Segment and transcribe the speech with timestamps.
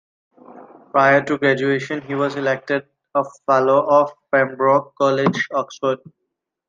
[0.91, 5.99] Prior to graduation he was elected a fellow of Pembroke College, Oxford.